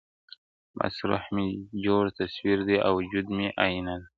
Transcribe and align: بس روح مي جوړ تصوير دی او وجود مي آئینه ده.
بس 0.77 0.95
روح 1.09 1.23
مي 1.35 1.47
جوړ 1.85 2.03
تصوير 2.19 2.59
دی 2.67 2.77
او 2.85 2.91
وجود 2.99 3.27
مي 3.37 3.47
آئینه 3.63 3.93
ده. 3.99 4.05